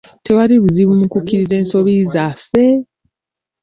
[0.25, 2.63] Tewali buzibu mu kukkiriza ensobi zaffe.